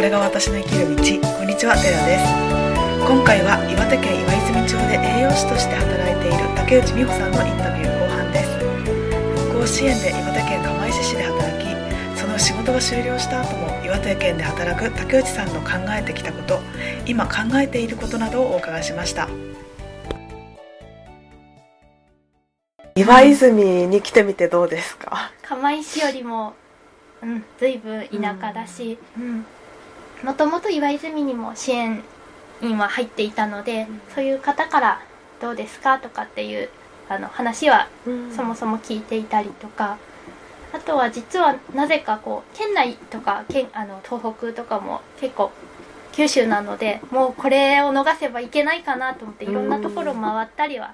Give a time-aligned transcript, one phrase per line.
[0.00, 1.28] これが私の生きる道。
[1.36, 2.24] こんにちはテラです。
[3.04, 8.56] 今回は岩手県岩泉町で栄養士として働いている竹内美穂さんのインタビュー後半です。
[9.52, 16.60] 復興支援で岩手県釜石市で働きその仕事が終了した後も岩手県で働く竹内さんの考えてきたこと
[17.04, 19.28] 今考えていることなどをお伺いしました。
[22.96, 25.30] 岩泉に来てみてどうですか？
[25.42, 26.54] 釜石よりも
[27.22, 28.96] うん随分田舎だし
[30.22, 32.02] もともと岩泉にも支援
[32.62, 34.00] 員は入っていたので、うん。
[34.14, 35.00] そういう方から
[35.40, 36.68] 「どうですか?」とかっていう
[37.08, 37.88] あの話は
[38.36, 39.96] そもそも聞いていたりとか、
[40.72, 45.50] あとは実はなぜかこう県内とか県あの東北とかも結構
[46.12, 50.92] 九州なのでもうこれを逃せばいけないかなと思っていろんなところ回ったりは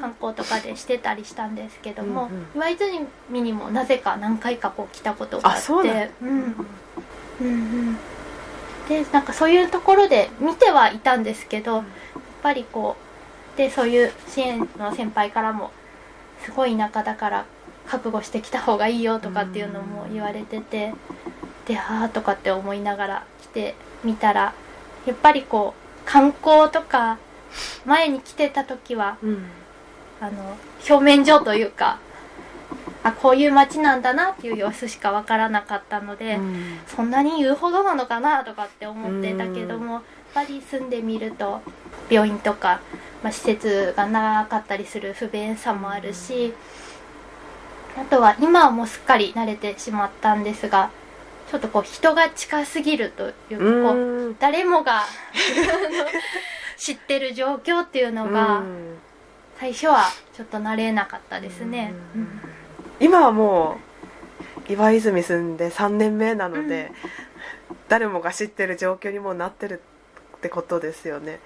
[0.00, 2.46] 観光とかでしてたりしたんですけども、うんうん。
[2.56, 6.56] 岩泉にもなぜか何回かこう来たことがあってうん
[8.90, 11.84] でなんかそういうところで見てはいたんですけど、やっ
[12.42, 12.96] ぱりこ
[13.54, 15.70] うでそういう支援の先輩からも
[16.44, 17.46] すごい田舎だから
[17.86, 20.92] 覚悟してきた方がいいよとかっていうのも言われてて、
[21.66, 24.54] でああとかって思いながら来てみたら
[25.06, 27.18] やっぱりこう観光とか
[27.86, 29.44] 前に来てた時はうん。
[30.22, 30.54] あの
[30.86, 31.98] 表面上というか
[33.02, 36.78] あこういう街なんだなっていう様子しかわからなかったので、うん。
[36.86, 40.02] そんなに言うほどなのかなとかって思ってたけどもやっ
[40.34, 41.60] ぱり住んでみると
[42.10, 42.80] 病院とか、
[43.22, 46.52] まあ、施設がなかったりする不便さもあるし
[47.96, 50.90] あとは今はもうすっかり慣れてしまったんですが
[51.50, 54.36] ちょっとこう人が近すぎるというかこううん。
[54.38, 55.04] 誰もが
[56.76, 58.98] 知ってる状況っていうのがうん。
[59.58, 60.04] 最初は
[60.34, 61.92] ちょっと慣れなかったですね。
[62.14, 62.20] うん。
[62.20, 62.40] うん
[63.00, 63.78] 今はも
[64.68, 66.92] う岩泉住んで3年目なので、
[67.88, 69.80] 誰もが知ってる状況にもうなってる
[70.36, 71.40] ってことですよね。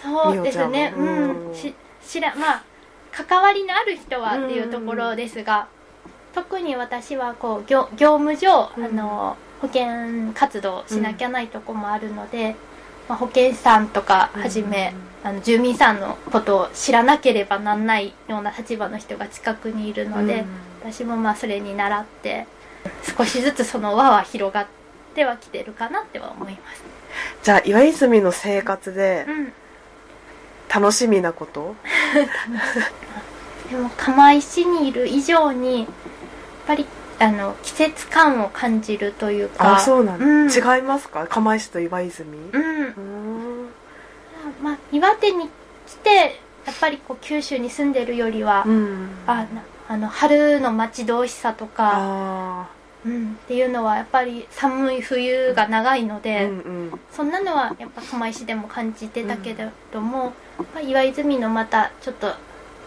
[0.00, 1.54] そうですね、うん、うん。
[1.54, 1.74] し
[2.06, 2.62] 知らまあ
[3.10, 5.68] 関わりのある人はっていうところですが、
[6.34, 8.84] 特に私はこう業業務上、うん。
[8.84, 12.54] あの保険活動しなきゃないとこもあるので、
[13.08, 20.46] まあ、保健師さんとかはじめ、あの住民さんのことを知らなければなんないような立場の人が近くにいるので、うん
[20.84, 22.46] 私もまあそれに倣って
[23.16, 24.66] 少しずつその輪は広がっ
[25.14, 26.82] てはきてるかなっては思います。
[27.42, 29.52] じゃあ岩泉の生活でうん。
[30.74, 31.76] 楽しみなこと、
[33.70, 35.88] でも釜石にいる以上にやっ
[36.66, 36.84] ぱり
[37.24, 39.76] あの季節感を感じるというか。
[39.76, 40.50] あそうなんだ、うん。
[40.50, 41.26] 違いますか？
[41.26, 42.36] 釜石と岩泉。
[42.52, 42.62] うん。
[42.62, 43.68] うん。
[44.62, 45.48] まあ岩手に
[45.86, 49.08] 来てやっぱりこう九州に住んでるよりは、うん。
[49.26, 49.46] あな
[49.88, 52.66] あの春の待ち遠しさとか、あ
[53.04, 57.00] うん、っていうのはやっぱり寒い冬が長いのーで、うんうん。
[57.12, 62.34] そんなのはやっぱ釜石でも感じてたけれども、まあ岩泉のまたちょっと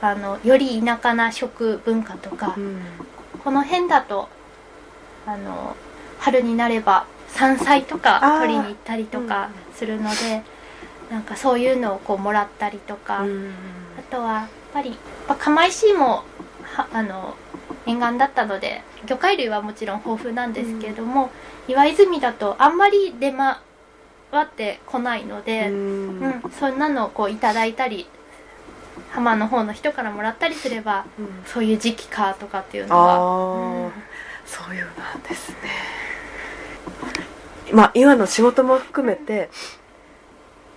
[0.02, 2.82] あのより田舎な食文化とか、うん
[3.44, 4.30] この辺だと
[5.26, 5.76] あの
[6.20, 10.42] 春になれば山菜とか取りに行ったりとかするので、
[11.12, 13.52] なんかそういうのをこうもらったりとか、うん
[14.00, 14.96] あとはやっぱり
[15.40, 16.24] 釜石も
[16.64, 17.36] はあの
[17.86, 21.30] 沿岸だったので魚介類はもちろん豊富なんですけれども、
[21.68, 23.58] 岩泉だとあんまり出回
[24.44, 26.20] ってこないので、うん。
[26.20, 28.08] うんそんなのをこういただいたり
[29.12, 31.28] 浜の方の人からもらったりすればうん。
[31.46, 33.18] そういう時期かとかっていうのは。
[33.18, 33.92] うん。
[34.46, 35.58] そういうなんですね。
[37.74, 39.50] まあ今の仕事も含めて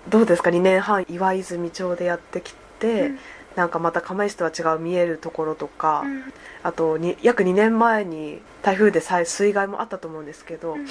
[0.08, 3.18] どうですか？2年半岩泉町でやってきて、うん。
[3.56, 6.32] なんかまた釜石とは違う見えるところとか、うん。
[6.62, 10.86] あとに約2年前に台風でさ水害もあったと思うんですけど、うん。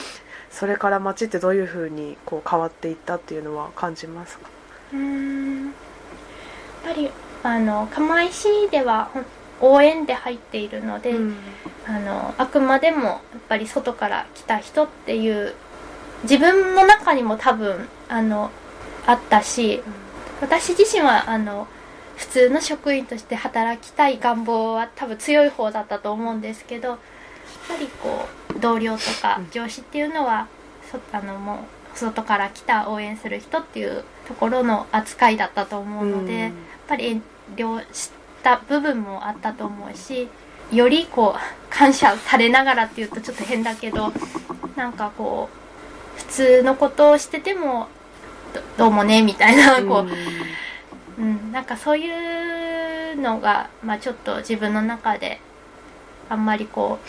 [0.50, 4.50] それから町ってどういうふうにこう変わっていったっていうのは感じますか？
[4.94, 5.74] うーん
[6.90, 7.12] ぱり
[7.44, 9.10] あの釜石では
[9.62, 11.36] 応援で入っているので、うん。
[11.86, 15.56] あのあくまでもやっぱり外から来た人っていう
[16.22, 18.52] 自分の中にも多分あの
[19.08, 19.81] あったし
[20.40, 21.68] 私自身はあの
[22.16, 26.98] 普通の職員として働きたい願望は多分強い方だったと思うんですけどやっ
[27.69, 29.50] ぱりこう同僚とかうん。
[29.50, 30.48] 上司っていうのは、
[30.92, 31.58] そあのもう
[31.98, 36.52] 外から来た応援する人っていうところの扱いだったと思うので、
[36.89, 37.21] ぱり遠
[37.56, 38.09] 慮し
[38.44, 40.27] た部分もあったと思うし
[40.71, 41.39] よりこう
[41.69, 44.12] 感謝されながらっていうとちょっと変だけど
[44.75, 47.88] なんかこう普通のことをしてても
[48.53, 50.06] どどうもねみたいなこ
[51.18, 55.39] う、うん、なんかそういうのが、まあ、ちょっと自分の中で
[56.30, 57.00] あんまりこ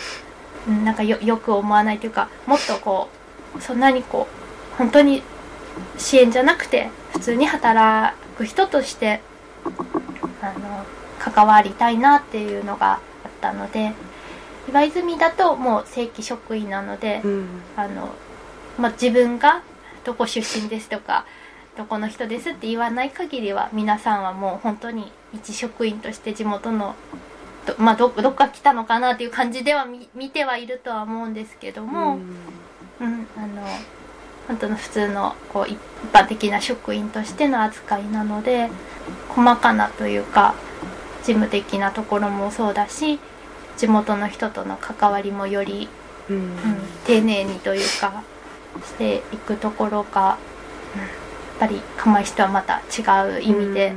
[0.69, 3.09] う、うん、なんかよよく思わないというかもっとこ
[3.57, 4.29] うそんなにこ
[4.75, 5.23] う本当に
[5.97, 9.21] 支援じゃなくて普通に働く人として
[10.43, 10.85] あの
[11.19, 13.93] 関わりたいなっていうのがあったので
[14.69, 17.47] 岩泉だともう正規職員なので、うん。
[17.77, 18.15] あの
[18.79, 19.63] まあ、自分が
[20.05, 21.27] どこ出身ですとか
[21.77, 26.95] どこの人ですって言わない限りは皆さんはもう本当に一職員として地元の
[27.67, 32.17] ど,、まあ、どどっか来たのかなっていう感じでは見見てはいるとは思うんですけども、
[33.01, 33.67] うんあの
[34.51, 35.79] 本当の普通のこう一
[36.13, 38.69] 般的な職員としての扱いなので
[39.29, 40.57] 細かなというか
[41.21, 43.21] 事務的なところもそうだし
[43.77, 45.89] 地元の人との関わりもより
[46.29, 46.37] うん。
[46.37, 46.55] うん、
[47.07, 48.25] 丁寧にというか
[48.85, 50.37] していくところが、
[50.95, 51.21] うん
[51.61, 53.93] やっぱり釜石とはまた違う意味で、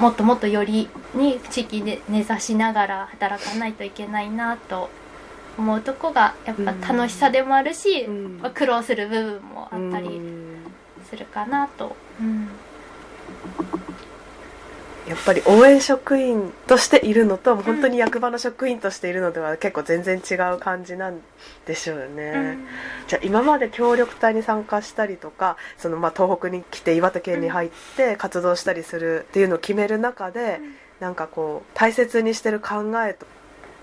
[0.00, 4.90] もっともっとよりに地域で根ざしながら働かないといけないなと
[5.58, 8.38] 思うとこがやっぱ楽しさでもあるし、うん。
[8.40, 10.56] まあ苦労する部分もあったうりん。
[11.08, 11.96] するかなと。
[12.20, 12.48] うん。
[15.08, 21.20] やっぱり応援職員としているのと本当に役場の職員としているのでは結構全然違う感じなん
[21.64, 22.58] でしょうよね、
[23.06, 30.60] じゃあ今まで協力隊に参加したりとかそのまあ東北に来て岩手県に入って活動したりするっていうのを決める中で
[30.98, 33.26] なんかこう大切にしてる考えと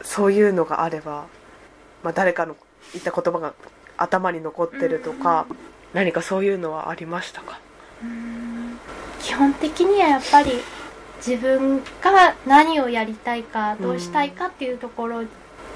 [0.01, 1.27] そういうのがあれば、
[2.03, 2.55] まあ、誰かの
[2.91, 3.53] 言った言葉が
[3.97, 5.45] 頭に残ってるとか
[5.93, 7.59] 何かそういうのはありましたか？
[8.03, 8.77] うん
[9.21, 10.51] 基本的にはやっぱり
[11.25, 15.23] 自分が何をやりたいかどうしたいかっていうところ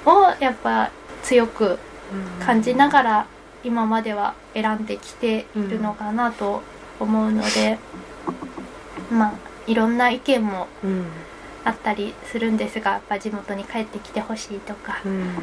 [0.04, 0.90] をやっぱ
[1.22, 1.78] 強く
[2.44, 3.26] 感じながら
[3.64, 6.62] 今までは選んできているのかなと
[7.00, 7.78] 思うので、
[9.10, 9.34] まあ
[9.66, 11.06] いろんな意見もうん。
[11.64, 15.34] あったりするんですがやっぱ地元に帰ってきてほしいとかうん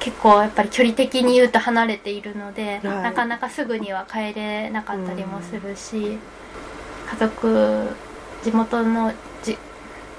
[0.00, 3.02] 結構やっぱり距離的に言うと離れているので、はい。
[3.02, 6.18] なかなかすぐには帰れなかったりもするし、
[7.08, 7.88] 家族
[8.42, 9.12] 地元の
[9.42, 9.58] じ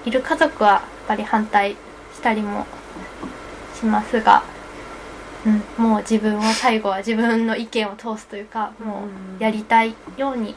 [0.06, 1.72] いる家族はやっぱり反対
[2.14, 2.66] したりも
[3.80, 4.44] しますが、
[5.78, 9.06] うん、もう自分は最後は自分の意見を通すというかも
[9.40, 10.56] うやりたいように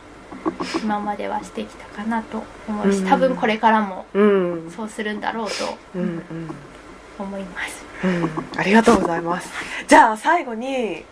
[0.82, 3.09] 今まではしてきたかなと思うしうん。
[3.09, 4.70] 多分これからもうん。
[4.70, 5.55] そうするんだろうと。
[5.94, 6.20] うんうん
[7.19, 7.85] 思います。
[8.05, 8.31] うん。
[8.57, 9.51] ありがとうございます。
[9.87, 11.05] じゃあ最後に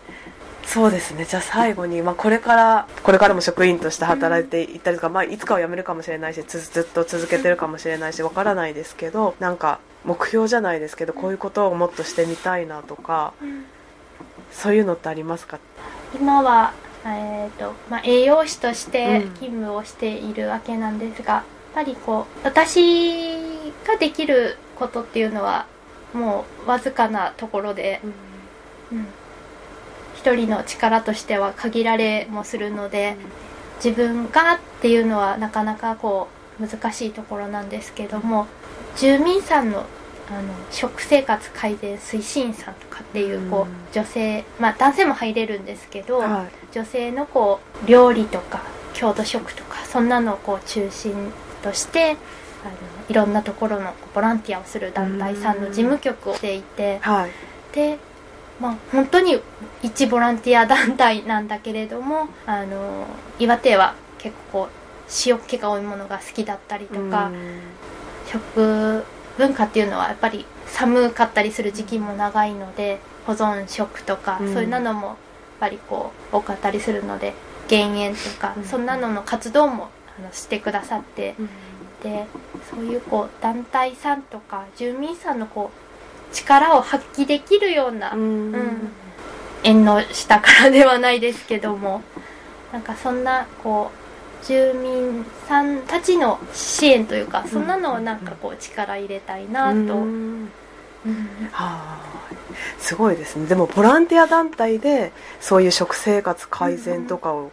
[0.65, 1.25] そうですね。
[1.25, 13.33] じゃあ最後に、まあ、これからこれからも職員として働いていったりとか、まあ、いつかは辞めるかもしれないしつずっと続けてるかもしれないしわからないですけどなんか目標じゃないですけどこういうことをもっとしてみたいなとか
[14.51, 15.59] そういうのってありますか？
[16.15, 16.73] 今は、
[17.05, 19.33] えーとまあ、栄養士としてうん。
[19.33, 23.33] 勤務をしているわけなんですが、やっぱりこう私
[23.85, 25.65] ができることっていうのは
[26.13, 28.01] もうわずかなところで、
[28.91, 29.05] うん。
[30.15, 33.17] 一人の力としては限られもするので、
[33.83, 36.29] 自分がっていうのはなかなかこ
[36.59, 38.47] う難しいところなんですけども
[38.95, 39.85] 住民さんの
[40.29, 43.67] あの食生活改善推進員さんとかっていうこうん。
[43.67, 48.63] う女性まあ男性も入れるんですけど、は女性のこう料理とか
[48.93, 51.31] 郷土食とかそんなのをこう中心
[51.61, 52.15] として
[53.09, 57.31] いろんなところのボランティアをする団体さんの事務局をしていていはい。
[57.73, 57.97] で
[58.59, 59.39] まあ本当に
[59.81, 63.07] 一ボランティア団体なんだけれどもあの
[63.39, 64.69] 岩手は結構
[65.25, 67.29] 塩っ気が多いものが好きだったりとか、
[68.25, 69.03] 食
[69.37, 74.53] 文化っていうのはやっぱり寒かったりする時期も長いので保存食とか、うん。
[74.53, 75.15] そういうのもやっ
[75.59, 77.33] ぱりこう多かったりするので
[77.67, 78.63] 減塩とか、うん。
[78.63, 81.35] そんなのの活動もあのしてくださって
[82.01, 82.25] で
[82.69, 85.71] そういうこう団体さんとか住民さんのこ
[86.31, 88.53] う力を発揮できるような、うん。
[88.53, 88.91] うん
[89.63, 92.01] 縁の下からではないですけども
[92.71, 93.91] なんかそんなこ
[94.41, 100.49] う住民さんたちの支援というかそんなのをなんかこう力入れたいなと、うん。
[101.05, 101.49] うん。
[101.51, 102.13] はあ。
[102.77, 103.45] すごいですね。
[103.45, 107.51] でもボランティア団体でそういう食生活改善とかを、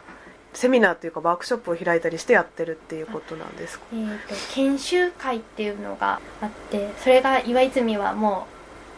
[0.52, 3.84] セミナーというかワークショップを開いたりしてやってるっていうことなんですか？
[3.92, 8.46] えー、と研修会っていうのがあってそれが岩泉はも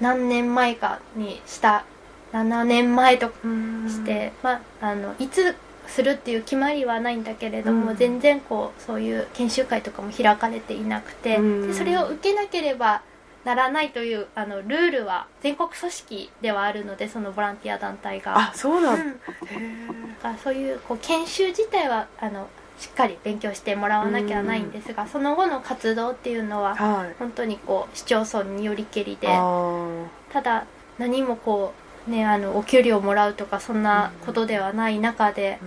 [0.01, 1.85] う何年前かにした
[2.33, 5.55] 7年前として、まあ、あのいつ
[5.87, 7.97] するっていう決まりはないんだけれども、うん。
[7.97, 11.69] 全然こうそういう研修会とかも開かれていなくて、うん。
[11.69, 13.03] でそれを受けなければ
[13.45, 18.39] ならないというあのルールは全国組織ではあるのでそのボランティア団体が。
[18.39, 19.05] あそうなんだ、
[20.31, 20.39] うん。
[20.39, 27.15] そういうこう研修自体はあのしっかり勉強してもらわなきゃないんですが、その後の活動っていうのははい。
[27.19, 29.29] 本当にこう市町村によりけりで
[30.33, 30.67] ただ
[30.99, 31.75] 何もこ
[32.07, 35.59] うねあのお給料もらうとかそんなことではない中で、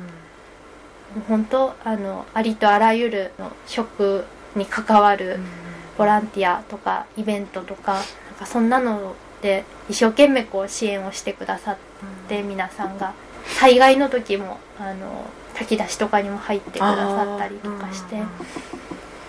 [1.28, 5.40] 本当あのありとあらゆるの職に関わる
[5.98, 8.04] ボランティアとかイベントとかなん
[8.40, 11.78] かそんなので一生懸命こう支援をしてくださっ
[12.28, 13.14] て皆さんが
[13.46, 18.18] 災害の時もあの炊き出しとかにも入ってくださったりとかして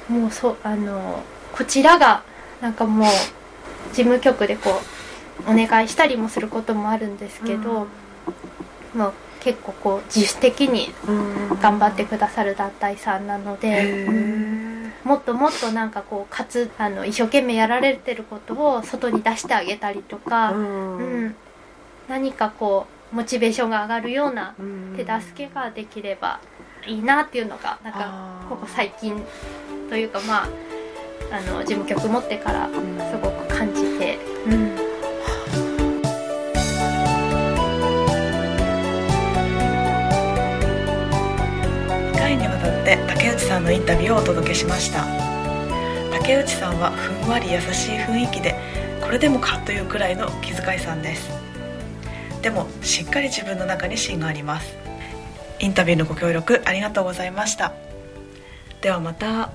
[0.09, 2.23] もうそうあのこちらが
[2.61, 3.09] なんかもう
[3.91, 4.71] 事務局でこ
[5.47, 7.87] うお願いしたりもすることもあるんですけど、
[8.95, 10.91] もう結構こう自主的に
[11.61, 14.07] 頑張ってくださる団体さんなので、
[15.07, 21.37] もっともっとなんかこうかつあの一生懸命やられてることを外に出してあげたりとか、うん。
[22.09, 24.55] 何かこうモチベーションが上がるような
[24.97, 26.41] 手助けができれば
[26.87, 29.25] いいなっていうのがなんかここ最近
[29.89, 30.49] というかまあ
[31.31, 34.19] あの事務局持ってからすごく感じて。
[42.87, 45.05] で竹内さんのインタビューをお届けしました。
[46.13, 48.55] 竹内さんはふんわり優しい雰囲気で
[49.03, 51.29] これでもかというくらいの気遣いさんです。
[52.43, 54.77] でもしっかり自分の中に芯があります。
[55.59, 57.73] インタビューのご協力ありがとうございました。
[58.81, 59.51] ではまた。